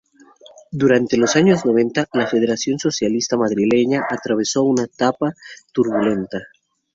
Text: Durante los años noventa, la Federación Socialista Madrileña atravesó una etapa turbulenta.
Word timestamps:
Durante 0.71 1.15
los 1.15 1.35
años 1.35 1.63
noventa, 1.63 2.07
la 2.13 2.25
Federación 2.25 2.79
Socialista 2.79 3.37
Madrileña 3.37 4.01
atravesó 4.09 4.63
una 4.63 4.85
etapa 4.85 5.35
turbulenta. 5.71 6.39